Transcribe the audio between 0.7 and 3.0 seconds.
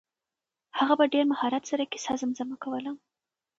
هغه په ډېر مهارت سره کیسه زمزمه کوله.